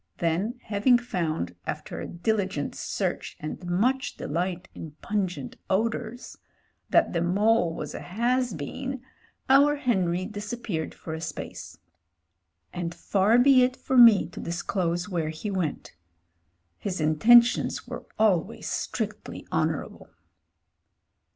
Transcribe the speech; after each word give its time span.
Then 0.17 0.59
having 0.63 0.97
found— 0.97 1.55
after 1.67 1.99
a 2.01 2.07
diligent 2.07 2.73
search 2.73 3.37
and 3.39 3.63
much 3.63 4.17
de 4.17 4.27
light 4.27 4.67
in 4.73 4.93
pungent 5.03 5.57
odours— 5.69 6.39
^that 6.91 7.13
the 7.13 7.21
mole 7.21 7.75
was 7.75 7.93
a 7.93 7.99
has 7.99 8.55
been, 8.55 9.03
our 9.47 9.75
Henry 9.75 10.25
disappeared 10.25 10.95
for 10.95 11.13
a 11.13 11.21
space. 11.21 11.77
And 12.73 12.95
far 12.95 13.37
be 13.37 13.61
it 13.61 13.75
from 13.77 14.03
me 14.03 14.27
to 14.29 14.39
disclose 14.39 15.07
where 15.07 15.29
he 15.29 15.51
went: 15.51 15.93
his 16.79 16.99
intentions 16.99 17.85
were 17.85 18.07
always 18.17 18.67
strictly 18.67 19.45
honourable. 19.51 20.09